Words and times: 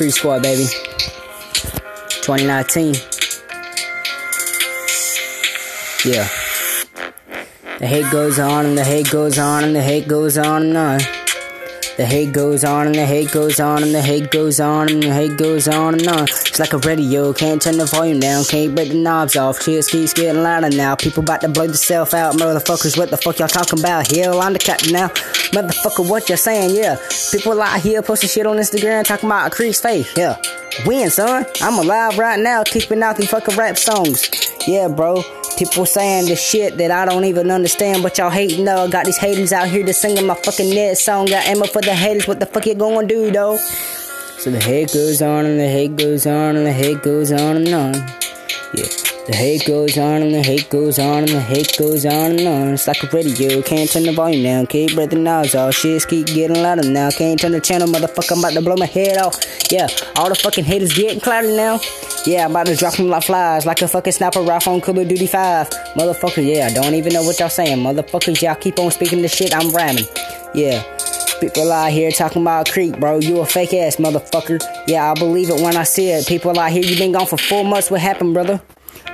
Creek 0.00 0.14
Squad, 0.14 0.42
baby. 0.42 0.64
2019. 2.22 2.94
Yeah. 6.06 6.26
The 7.78 7.86
hate 7.86 8.10
goes 8.10 8.38
on 8.38 8.64
and 8.64 8.78
the 8.78 8.84
hate 8.84 9.10
goes 9.10 9.38
on 9.38 9.62
and 9.62 9.76
the 9.76 9.82
hate 9.82 10.08
goes 10.08 10.38
on 10.38 10.62
and 10.62 10.76
on. 10.78 11.00
The 11.98 12.06
hate 12.06 12.32
goes 12.32 12.64
on 12.64 12.86
and 12.86 12.94
the 12.94 13.04
hate 13.04 13.30
goes 13.30 13.60
on 13.60 13.82
and 13.82 13.94
the 13.94 14.00
hate 14.00 14.30
goes 14.30 14.58
on 14.58 14.88
and 14.90 15.02
the 15.02 15.12
hate 15.12 15.36
goes 15.36 15.68
on 15.68 15.92
and 15.92 16.08
on. 16.08 16.22
It's 16.22 16.58
like 16.58 16.72
a 16.72 16.78
radio, 16.78 17.34
can't 17.34 17.60
turn 17.60 17.76
the 17.76 17.84
volume 17.84 18.20
down, 18.20 18.44
can't 18.44 18.74
break 18.74 18.88
the 18.88 18.94
knobs 18.94 19.36
off. 19.36 19.60
Cheers 19.60 19.88
keeps 19.88 20.14
getting 20.14 20.42
louder 20.42 20.70
now. 20.70 20.96
People 20.96 21.22
about 21.22 21.42
to 21.42 21.50
blow 21.50 21.66
themselves 21.66 22.14
out, 22.14 22.36
motherfuckers. 22.36 22.96
What 22.96 23.10
the 23.10 23.18
fuck 23.18 23.38
y'all 23.38 23.48
talking 23.48 23.80
about? 23.80 24.10
Hell, 24.10 24.40
I'm 24.40 24.54
the 24.54 24.60
captain 24.60 24.94
now. 24.94 25.10
Motherfucker, 25.50 26.08
what 26.08 26.28
you 26.28 26.36
saying? 26.36 26.74
Yeah. 26.74 26.96
People 27.32 27.60
out 27.60 27.80
here 27.80 28.02
posting 28.02 28.28
shit 28.28 28.46
on 28.46 28.56
Instagram 28.56 29.04
talking 29.04 29.28
about 29.28 29.48
a 29.48 29.50
crease 29.50 29.80
face. 29.80 30.16
Yeah. 30.16 30.36
Win, 30.86 31.10
son. 31.10 31.44
I'm 31.60 31.78
alive 31.78 32.18
right 32.18 32.38
now, 32.38 32.62
keeping 32.62 33.02
out 33.02 33.16
these 33.16 33.30
fucking 33.30 33.56
rap 33.56 33.76
songs. 33.76 34.30
Yeah, 34.66 34.88
bro. 34.88 35.22
People 35.58 35.84
saying 35.86 36.28
the 36.28 36.36
shit 36.36 36.78
that 36.78 36.90
I 36.90 37.04
don't 37.04 37.24
even 37.24 37.50
understand, 37.50 38.02
but 38.02 38.16
y'all 38.16 38.30
hating 38.30 38.64
though. 38.64 38.88
Got 38.88 39.06
these 39.06 39.18
haters 39.18 39.52
out 39.52 39.68
here 39.68 39.84
just 39.84 40.00
singing 40.00 40.26
my 40.26 40.34
fucking 40.34 40.70
net 40.70 40.96
song. 40.96 41.26
Got 41.26 41.46
ammo 41.46 41.66
for 41.66 41.82
the 41.82 41.94
haters. 41.94 42.28
What 42.28 42.40
the 42.40 42.46
fuck 42.46 42.66
you 42.66 42.74
gonna 42.74 43.06
do 43.06 43.30
though? 43.30 43.56
So 44.38 44.50
the 44.50 44.60
hate 44.60 44.92
goes 44.92 45.20
on 45.20 45.44
and 45.44 45.58
the 45.58 45.68
hate 45.68 45.96
goes 45.96 46.26
on 46.26 46.56
and 46.56 46.64
the 46.64 46.72
hate 46.72 47.02
goes 47.02 47.32
on 47.32 47.56
and 47.56 47.68
on. 47.68 47.94
Yeah. 48.72 49.09
The 49.30 49.36
hate 49.36 49.64
goes 49.64 49.96
on 49.96 50.22
and 50.22 50.34
the 50.34 50.42
hate 50.42 50.68
goes 50.70 50.98
on 50.98 51.18
and 51.18 51.28
the 51.28 51.40
hate 51.40 51.78
goes 51.78 52.04
on 52.04 52.32
and 52.32 52.48
on. 52.48 52.68
It's 52.74 52.88
like 52.88 53.00
a 53.04 53.06
radio, 53.16 53.62
can't 53.62 53.88
turn 53.88 54.02
the 54.02 54.12
volume 54.12 54.42
down, 54.42 54.64
break 54.64 55.10
the 55.10 55.16
knobs 55.16 55.54
off. 55.54 55.72
Shit 55.72 56.08
keep 56.08 56.26
getting 56.26 56.60
louder 56.60 56.90
now, 56.90 57.10
can't 57.12 57.38
turn 57.38 57.52
the 57.52 57.60
channel, 57.60 57.86
motherfucker. 57.86 58.32
I'm 58.32 58.40
about 58.40 58.54
to 58.54 58.60
blow 58.60 58.74
my 58.74 58.86
head 58.86 59.18
off. 59.18 59.38
Yeah, 59.70 59.86
all 60.16 60.30
the 60.30 60.34
fucking 60.34 60.64
haters 60.64 60.94
getting 60.94 61.20
cloudy 61.20 61.56
now. 61.56 61.78
Yeah, 62.26 62.46
I'm 62.46 62.50
about 62.50 62.66
to 62.66 62.74
drop 62.74 62.96
them 62.96 63.06
like 63.06 63.22
flies, 63.22 63.66
like 63.66 63.80
a 63.82 63.86
fucking 63.86 64.14
sniper 64.14 64.40
rifle 64.40 64.72
on 64.72 64.80
Call 64.80 64.98
of 64.98 65.06
Duty 65.06 65.28
5. 65.28 65.70
Motherfucker, 65.94 66.44
yeah, 66.44 66.66
I 66.66 66.74
don't 66.74 66.94
even 66.94 67.12
know 67.12 67.22
what 67.22 67.38
y'all 67.38 67.48
saying. 67.48 67.78
Motherfuckers, 67.78 68.42
y'all 68.42 68.56
keep 68.56 68.80
on 68.80 68.90
speaking 68.90 69.22
the 69.22 69.28
shit, 69.28 69.54
I'm 69.54 69.70
ramming. 69.70 70.06
Yeah. 70.54 70.82
People 71.40 71.70
out 71.70 71.92
here 71.92 72.10
talking 72.10 72.42
about 72.42 72.68
Creek, 72.68 72.98
bro. 72.98 73.20
You 73.20 73.38
a 73.38 73.46
fake 73.46 73.74
ass 73.74 73.96
motherfucker. 73.96 74.60
Yeah, 74.88 75.08
I 75.08 75.14
believe 75.14 75.50
it 75.50 75.62
when 75.62 75.76
I 75.76 75.84
see 75.84 76.10
it. 76.10 76.26
People 76.26 76.58
out 76.58 76.72
here, 76.72 76.82
you 76.82 76.98
been 76.98 77.12
gone 77.12 77.26
for 77.26 77.38
four 77.38 77.64
months. 77.64 77.92
What 77.92 78.00
happened, 78.00 78.34
brother? 78.34 78.60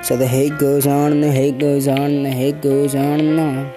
So 0.02 0.16
the 0.16 0.26
hate 0.26 0.58
goes 0.58 0.86
on 0.86 1.12
and 1.12 1.22
the 1.22 1.32
hate 1.32 1.58
goes 1.58 1.88
on 1.88 1.98
and 1.98 2.24
the 2.24 2.30
hate 2.30 2.62
goes 2.62 2.94
on 2.94 3.20
and 3.20 3.40
on. 3.40 3.72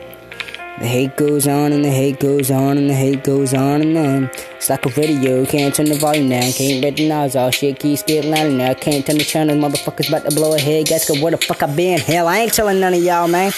The 0.79 0.88
hate 0.88 1.17
goes 1.17 1.45
on 1.45 1.73
and 1.73 1.83
the 1.83 1.91
hate 1.91 2.21
goes 2.21 2.49
on 2.49 2.77
and 2.77 2.89
the 2.89 2.93
hate 2.93 3.25
goes 3.25 3.53
on 3.53 3.81
and 3.81 3.97
on. 3.97 4.31
It's 4.55 4.69
like 4.69 4.85
a 4.85 4.89
radio, 4.89 5.45
can't 5.45 5.75
turn 5.75 5.88
the 5.88 5.95
volume 5.95 6.29
down, 6.29 6.53
can't 6.53 6.99
knobs 7.01 7.35
off. 7.35 7.55
Shit 7.55 7.79
keeps 7.79 8.01
getting 8.03 8.31
louder 8.31 8.51
now, 8.51 8.73
can't 8.75 9.05
turn 9.05 9.17
the 9.17 9.25
channel. 9.25 9.57
Motherfuckers 9.57 10.07
about 10.07 10.29
to 10.29 10.33
blow 10.33 10.55
a 10.55 10.59
head. 10.59 10.85
Guess 10.85 11.09
where 11.21 11.31
the 11.31 11.38
fuck 11.38 11.63
I 11.63 11.75
been? 11.75 11.99
Hell, 11.99 12.29
I 12.29 12.39
ain't 12.39 12.53
telling 12.53 12.79
none 12.79 12.94
of 12.94 13.03
y'all, 13.03 13.27
man. 13.27 13.51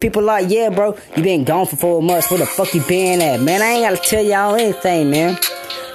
People 0.00 0.22
like, 0.22 0.50
yeah, 0.50 0.70
bro, 0.70 0.98
you 1.16 1.22
been 1.22 1.44
gone 1.44 1.66
for 1.66 1.76
four 1.76 2.02
months. 2.02 2.28
Where 2.28 2.40
the 2.40 2.46
fuck 2.46 2.74
you 2.74 2.82
been 2.82 3.22
at, 3.22 3.40
man? 3.40 3.62
I 3.62 3.66
ain't 3.66 3.94
gotta 3.94 4.08
tell 4.08 4.24
y'all 4.24 4.56
anything, 4.56 5.10
man. 5.10 5.38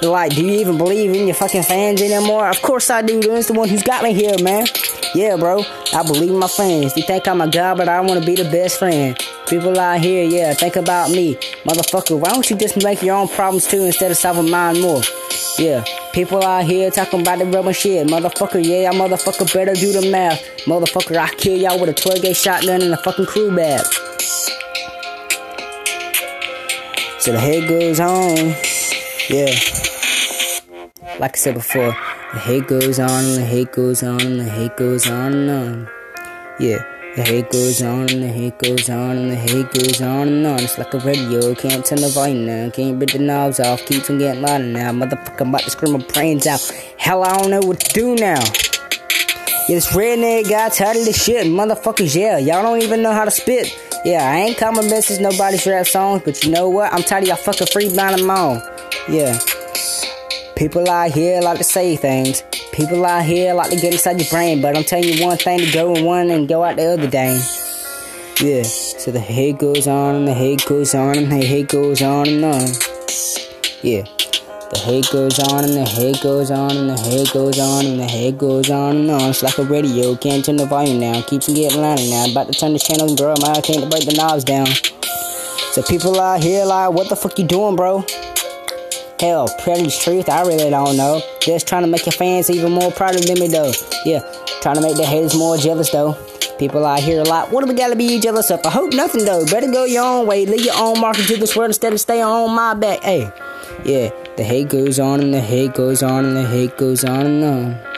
Like, 0.01 0.33
do 0.33 0.45
you 0.45 0.59
even 0.61 0.77
believe 0.77 1.13
in 1.13 1.27
your 1.27 1.35
fucking 1.35 1.63
fans 1.63 2.01
anymore? 2.01 2.47
Of 2.47 2.61
course 2.61 2.89
I 2.89 3.01
do. 3.01 3.19
It's 3.21 3.47
the 3.47 3.53
one 3.53 3.67
who's 3.67 3.83
got 3.83 4.01
me 4.01 4.13
here, 4.13 4.35
man. 4.41 4.65
Yeah, 5.13 5.35
bro. 5.35 5.63
I 5.93 6.03
believe 6.03 6.29
in 6.29 6.39
my 6.39 6.47
fans. 6.47 6.95
You 6.95 7.03
think 7.03 7.27
I'm 7.27 7.41
a 7.41 7.49
god, 7.49 7.77
but 7.77 7.89
I 7.89 7.99
want 8.01 8.19
to 8.19 8.25
be 8.25 8.35
the 8.35 8.49
best 8.49 8.79
friend. 8.79 9.17
People 9.47 9.77
out 9.77 9.99
here, 9.99 10.23
yeah, 10.23 10.53
think 10.53 10.75
about 10.77 11.09
me. 11.09 11.35
Motherfucker, 11.65 12.17
why 12.17 12.29
don't 12.29 12.49
you 12.49 12.55
just 12.55 12.81
make 12.81 13.01
your 13.01 13.15
own 13.15 13.27
problems 13.27 13.67
too 13.67 13.81
instead 13.81 14.11
of 14.11 14.17
solving 14.17 14.49
mine 14.49 14.79
more? 14.79 15.01
Yeah, 15.57 15.83
people 16.13 16.43
out 16.43 16.65
here 16.65 16.91
talking 16.91 17.21
about 17.21 17.39
the 17.39 17.45
rubber 17.45 17.73
shit. 17.73 18.07
Motherfucker, 18.07 18.63
yeah, 18.63 18.89
y'all 18.89 18.93
motherfucker 18.93 19.51
better 19.53 19.73
do 19.73 19.91
the 19.91 20.09
math. 20.09 20.41
Motherfucker, 20.65 21.17
I 21.17 21.29
kill 21.35 21.57
y'all 21.57 21.79
with 21.79 21.89
a 21.89 21.93
12 21.93 22.21
gauge 22.21 22.37
shotgun 22.37 22.81
and 22.81 22.93
a 22.93 22.97
fucking 22.97 23.25
crew 23.25 23.53
bag. 23.55 23.83
So 27.19 27.33
the 27.33 27.39
head 27.39 27.67
goes 27.67 27.99
on. 27.99 28.55
Yeah. 29.29 29.88
Like 31.19 31.35
I 31.35 31.37
said 31.37 31.55
before, 31.55 31.93
the 32.31 32.39
hate 32.39 32.67
goes 32.67 32.97
on 32.97 33.09
and 33.09 33.35
the 33.35 33.45
hate 33.45 33.73
goes 33.73 34.03
on 34.03 34.21
and 34.21 34.39
the 34.39 34.45
hate 34.45 34.77
goes 34.77 35.05
on 35.05 35.33
and 35.33 35.49
on. 35.49 35.89
Yeah, 36.61 36.77
the 37.17 37.23
hate 37.23 37.51
goes 37.51 37.81
on 37.81 38.09
and 38.09 38.23
the 38.23 38.29
hate 38.29 38.57
goes 38.57 38.89
on 38.89 39.17
and 39.17 39.29
the 39.29 39.35
hate 39.35 39.69
goes 39.71 40.01
on 40.01 40.29
and 40.29 40.47
on. 40.47 40.61
It's 40.61 40.77
like 40.77 40.93
a 40.93 40.99
radio, 40.99 41.53
can't 41.55 41.85
turn 41.85 41.99
the 41.99 42.07
volume 42.07 42.45
down, 42.45 42.71
can't 42.71 42.97
break 42.97 43.11
the 43.11 43.19
knobs 43.19 43.59
off, 43.59 43.85
keeps 43.85 44.09
on 44.09 44.17
getting 44.17 44.41
louder 44.41 44.63
now. 44.63 44.93
Motherfucker, 44.93 45.41
I'm 45.41 45.49
about 45.49 45.63
to 45.63 45.71
scream 45.71 45.91
my 45.91 45.99
brains 45.99 46.47
out. 46.47 46.61
Hell, 46.97 47.21
I 47.25 47.37
don't 47.37 47.51
know 47.51 47.67
what 47.67 47.81
to 47.81 47.93
do 47.93 48.15
now. 48.15 48.39
Yeah, 49.67 49.75
this 49.75 49.87
redneck 49.87 50.49
guy 50.49 50.69
tired 50.69 50.95
of 50.95 51.03
this 51.03 51.21
shit. 51.21 51.47
Motherfuckers, 51.47 52.15
yeah, 52.15 52.37
y'all 52.37 52.63
don't 52.63 52.81
even 52.81 53.01
know 53.01 53.11
how 53.11 53.25
to 53.25 53.31
spit. 53.31 53.77
Yeah, 54.05 54.25
I 54.25 54.37
ain't 54.37 54.57
coming 54.57 54.89
message 54.89 55.19
nobody's 55.19 55.67
rap 55.67 55.85
songs, 55.85 56.21
but 56.23 56.41
you 56.45 56.51
know 56.51 56.69
what? 56.69 56.93
I'm 56.93 57.03
tired 57.03 57.23
of 57.23 57.27
y'all 57.27 57.37
fucking 57.37 57.67
free 57.67 57.89
blinding. 57.89 58.25
Yeah. 59.09 59.37
People 60.59 60.89
out 60.89 61.11
here 61.11 61.39
like 61.39 61.57
to 61.59 61.63
say 61.63 61.95
things. 61.95 62.43
People 62.73 63.05
out 63.05 63.23
here 63.23 63.53
like 63.53 63.69
to 63.69 63.77
get 63.77 63.93
inside 63.93 64.19
your 64.19 64.29
brain, 64.29 64.61
but 64.61 64.75
I'm 64.75 64.83
telling 64.83 65.07
you 65.07 65.23
one 65.25 65.37
thing 65.37 65.59
to 65.59 65.71
go 65.71 65.95
in 65.95 66.03
one 66.03 66.29
and 66.29 66.49
go 66.49 66.65
out 66.65 66.75
the 66.75 66.95
other 66.95 67.07
dang. 67.07 67.39
Yeah, 68.41 68.63
so 68.63 69.09
the 69.11 69.21
hate 69.21 69.57
goes 69.57 69.87
on 69.87 70.15
and 70.15 70.27
the 70.27 70.33
hate 70.33 70.65
goes 70.65 70.93
on 70.93 71.17
and 71.17 71.31
the 71.31 71.37
hate 71.37 71.69
goes 71.69 72.01
on 72.01 72.27
and 72.27 72.43
on. 72.43 72.67
Yeah, 73.83 74.03
the 74.03 74.81
hate 74.83 75.07
goes 75.13 75.39
on 75.39 75.63
and 75.63 75.75
the 75.75 75.85
hate 75.85 76.21
goes 76.21 76.51
on 76.51 76.75
and 76.75 76.89
the 76.89 76.97
hate 76.97 77.31
goes 77.31 77.57
on 77.57 77.85
and 77.85 77.97
the 77.97 78.05
hate 78.05 78.37
goes 78.37 78.69
on 78.69 78.97
and 78.97 79.11
on. 79.11 79.29
It's 79.29 79.41
like 79.41 79.57
a 79.59 79.63
radio, 79.63 80.17
can't 80.17 80.43
turn 80.43 80.57
the 80.57 80.65
volume 80.65 80.99
down, 80.99 81.23
keeps 81.23 81.47
on 81.47 81.55
getting 81.55 81.79
louder 81.79 82.03
now. 82.09 82.29
About 82.29 82.51
to 82.51 82.59
turn 82.59 82.73
the 82.73 82.79
channel 82.79 83.07
and 83.07 83.17
bro, 83.17 83.31
I 83.31 83.61
can't 83.61 83.89
break 83.89 84.03
the 84.03 84.13
knobs 84.17 84.43
down. 84.43 84.67
So 85.71 85.83
people 85.83 86.19
out 86.19 86.43
here 86.43 86.65
like, 86.65 86.91
what 86.91 87.07
the 87.07 87.15
fuck 87.15 87.39
you 87.39 87.45
doing, 87.45 87.77
bro? 87.77 88.03
Hell, 89.19 89.49
Predator's 89.59 89.97
truth, 89.99 90.29
I 90.29 90.43
really 90.43 90.69
don't 90.69 90.95
know. 90.95 91.21
Just 91.41 91.67
trying 91.67 91.81
to 91.81 91.89
make 91.89 92.05
your 92.05 92.13
fans 92.13 92.49
even 92.49 92.71
more 92.71 92.89
proud 92.89 93.15
of 93.15 93.27
me, 93.27 93.49
though. 93.49 93.73
Yeah, 94.05 94.19
trying 94.61 94.75
to 94.75 94.81
make 94.81 94.95
the 94.95 95.05
haters 95.05 95.35
more 95.35 95.57
jealous, 95.57 95.89
though. 95.89 96.13
People 96.57 96.85
out 96.85 97.01
here 97.01 97.19
a 97.19 97.23
lot. 97.25 97.51
What 97.51 97.65
do 97.65 97.67
we 97.67 97.75
gotta 97.75 97.97
be 97.97 98.17
jealous 98.21 98.49
of? 98.49 98.65
I 98.65 98.69
hope 98.69 98.93
nothing, 98.93 99.25
though. 99.25 99.45
Better 99.45 99.69
go 99.69 99.83
your 99.83 100.05
own 100.05 100.25
way. 100.25 100.45
Leave 100.45 100.63
your 100.63 100.77
own 100.77 101.01
mark 101.01 101.19
into 101.19 101.35
this 101.35 101.53
world 101.53 101.69
instead 101.69 101.91
of 101.91 101.99
stay 101.99 102.21
on 102.21 102.55
my 102.55 102.73
back. 102.73 103.03
Hey, 103.03 103.29
yeah, 103.83 104.11
the 104.37 104.43
hate 104.43 104.69
goes 104.69 104.99
on 104.99 105.19
and 105.19 105.33
the 105.33 105.41
hate 105.41 105.73
goes 105.73 106.01
on 106.01 106.23
and 106.23 106.37
the 106.37 106.47
hate 106.47 106.77
goes 106.77 107.03
on 107.03 107.25
and 107.25 107.43
on. 107.43 107.88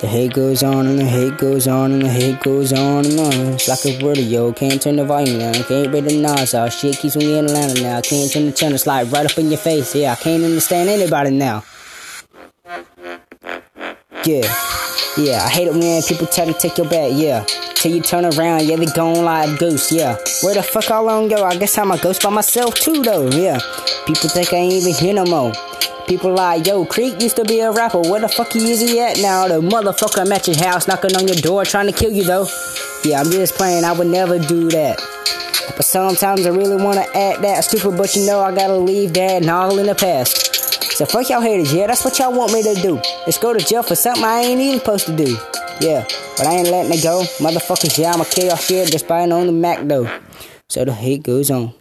The 0.00 0.06
hate 0.06 0.32
goes 0.32 0.62
on 0.62 0.86
and 0.86 0.98
the 0.98 1.04
hate 1.04 1.36
goes 1.36 1.68
on 1.68 1.92
and 1.92 2.00
the 2.00 2.08
hate 2.08 2.40
goes 2.40 2.72
on 2.72 3.04
and 3.04 3.20
on. 3.20 3.34
It's 3.52 3.68
like 3.68 3.84
a 3.84 4.02
radio, 4.02 4.50
can't 4.50 4.80
turn 4.80 4.96
the 4.96 5.04
volume 5.04 5.38
down, 5.38 5.52
can't 5.52 5.90
break 5.90 6.04
the 6.04 6.18
knobs 6.18 6.54
off. 6.54 6.68
Oh, 6.68 6.70
shit 6.70 6.96
keeps 6.96 7.16
me 7.16 7.36
in 7.36 7.44
Atlanta 7.44 7.82
now, 7.82 8.00
can't 8.00 8.32
turn 8.32 8.46
the 8.46 8.52
channel 8.52 8.78
slide 8.78 9.12
right 9.12 9.30
up 9.30 9.36
in 9.36 9.48
your 9.48 9.58
face. 9.58 9.94
Yeah, 9.94 10.12
I 10.12 10.14
can't 10.14 10.42
understand 10.42 10.88
anybody 10.88 11.32
now. 11.32 11.64
Yeah, 14.24 14.50
yeah, 15.18 15.44
I 15.44 15.50
hate 15.50 15.68
it 15.68 15.74
when 15.74 16.02
people 16.02 16.26
try 16.28 16.46
to 16.46 16.54
take 16.54 16.78
your 16.78 16.88
back. 16.88 17.10
Yeah, 17.12 17.44
till 17.80 17.92
you 17.92 18.02
turn 18.02 18.24
around, 18.24 18.64
yeah, 18.64 18.76
they 18.76 18.86
gone 18.86 19.24
like 19.24 19.48
a 19.48 19.56
ghost. 19.56 19.90
Yeah, 19.90 20.16
where 20.42 20.54
the 20.54 20.62
fuck 20.62 20.90
all 20.90 21.08
on 21.08 21.28
go? 21.28 21.44
I 21.44 21.56
guess 21.56 21.76
I'm 21.78 21.90
a 21.90 21.98
ghost 21.98 22.22
by 22.22 22.30
myself 22.30 22.74
too, 22.74 23.02
though. 23.02 23.28
Yeah, 23.30 23.58
people 24.06 24.28
think 24.28 24.52
I 24.52 24.56
ain't 24.56 24.74
even 24.74 24.94
here 24.94 25.14
no 25.14 25.24
more. 25.24 25.52
People 26.06 26.34
like, 26.34 26.66
yo, 26.66 26.84
Creek 26.84 27.20
used 27.22 27.36
to 27.36 27.44
be 27.44 27.60
a 27.60 27.70
rapper. 27.70 28.00
Where 28.00 28.20
the 28.20 28.28
fuck 28.28 28.52
he 28.52 28.72
is 28.72 28.80
he 28.80 29.00
at 29.00 29.18
now? 29.18 29.48
The 29.48 29.60
motherfucker 29.60 30.20
I'm 30.20 30.32
at 30.32 30.46
your 30.46 30.58
house 30.58 30.88
knocking 30.88 31.16
on 31.16 31.26
your 31.26 31.36
door 31.36 31.64
trying 31.64 31.86
to 31.86 31.92
kill 31.92 32.12
you 32.12 32.24
though. 32.24 32.46
Yeah, 33.04 33.20
I'm 33.20 33.30
just 33.30 33.54
playing. 33.54 33.84
I 33.84 33.92
would 33.92 34.08
never 34.08 34.38
do 34.38 34.68
that. 34.70 35.00
But 35.76 35.84
sometimes 35.84 36.46
I 36.46 36.50
really 36.50 36.82
wanna 36.82 37.06
act 37.14 37.42
that 37.42 37.64
stupid, 37.64 37.96
but 37.96 38.14
you 38.16 38.26
know 38.26 38.40
I 38.40 38.54
gotta 38.54 38.76
leave 38.76 39.14
that 39.14 39.42
and 39.42 39.48
all 39.48 39.78
in 39.78 39.86
the 39.86 39.94
past. 39.94 40.56
So 40.96 41.06
fuck 41.06 41.30
y'all 41.30 41.40
haters, 41.40 41.72
yeah, 41.72 41.86
that's 41.86 42.04
what 42.04 42.18
y'all 42.18 42.36
want 42.36 42.52
me 42.52 42.62
to 42.62 42.74
do. 42.82 43.00
Let's 43.24 43.38
go 43.38 43.54
to 43.54 43.64
jail 43.64 43.82
for 43.82 43.94
something 43.94 44.24
I 44.24 44.40
ain't 44.40 44.60
even 44.60 44.80
supposed 44.80 45.06
to 45.06 45.16
do. 45.16 45.38
Yeah, 45.80 46.04
but 46.36 46.46
I 46.46 46.56
ain't 46.56 46.68
letting 46.68 46.92
it 46.92 47.02
go. 47.02 47.22
Motherfuckers, 47.38 47.96
yeah, 47.98 48.12
I'ma 48.12 48.24
kill 48.24 48.48
y'all 48.48 48.56
shit 48.56 49.08
buying 49.08 49.32
on 49.32 49.46
the 49.46 49.52
Mac 49.52 49.86
though. 49.88 50.10
So 50.68 50.84
the 50.84 50.92
hate 50.92 51.22
goes 51.22 51.50
on. 51.50 51.72